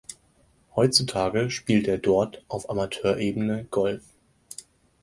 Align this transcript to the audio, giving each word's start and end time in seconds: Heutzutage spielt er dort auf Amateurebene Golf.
Heutzutage 0.75 1.51
spielt 1.51 1.87
er 1.87 1.99
dort 1.99 2.43
auf 2.47 2.71
Amateurebene 2.71 3.65
Golf. 3.69 4.01